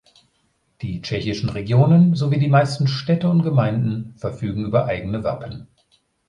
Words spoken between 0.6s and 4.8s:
Die tschechischen Regionen sowie die meisten Städte und Gemeinden verfügen